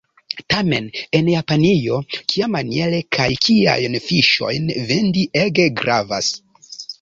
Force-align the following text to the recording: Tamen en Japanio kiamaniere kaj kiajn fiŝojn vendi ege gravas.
Tamen 0.51 0.85
en 1.17 1.27
Japanio 1.31 1.99
kiamaniere 2.33 3.01
kaj 3.17 3.27
kiajn 3.49 3.99
fiŝojn 4.07 4.73
vendi 4.93 5.27
ege 5.45 5.69
gravas. 5.85 6.33